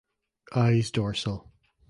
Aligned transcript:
Eyes 0.55 0.89
dorsal. 0.89 1.47